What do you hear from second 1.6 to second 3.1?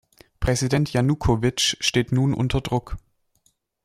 steht nun unter Druck.